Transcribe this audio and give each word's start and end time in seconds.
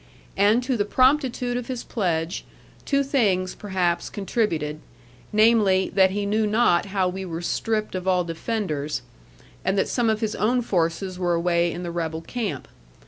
And 0.35 0.63
to 0.63 0.75
the 0.77 0.83
promptitude 0.83 1.57
of 1.57 1.67
his 1.67 1.83
pledge, 1.83 2.43
two 2.85 3.03
things 3.03 3.53
perhaps 3.53 4.09
contributed, 4.09 4.79
namely, 5.31 5.91
that 5.93 6.09
he 6.09 6.25
knew 6.25 6.47
not 6.47 6.87
how 6.87 7.07
we 7.07 7.23
were 7.23 7.43
stripped 7.43 7.93
of 7.93 8.07
all 8.07 8.23
defenders, 8.23 9.03
and 9.63 9.77
that 9.77 9.87
some 9.87 10.09
of 10.09 10.21
his 10.21 10.33
own 10.33 10.63
forces 10.63 11.19
were 11.19 11.35
away 11.35 11.71
in 11.71 11.83
the 11.83 11.91
rebel 11.91 12.21
camp. 12.21 12.67